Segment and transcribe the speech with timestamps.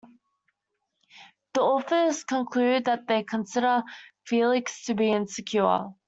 [1.53, 3.83] The authors conclude that they consider
[4.27, 5.91] Phelix to be insecure.